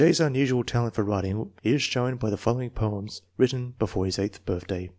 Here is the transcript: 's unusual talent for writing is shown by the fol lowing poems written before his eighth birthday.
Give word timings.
's 0.03 0.19
unusual 0.19 0.63
talent 0.63 0.95
for 0.95 1.03
writing 1.03 1.51
is 1.63 1.79
shown 1.79 2.15
by 2.15 2.31
the 2.31 2.35
fol 2.35 2.55
lowing 2.55 2.71
poems 2.71 3.21
written 3.37 3.75
before 3.77 4.03
his 4.05 4.17
eighth 4.17 4.43
birthday. 4.47 4.89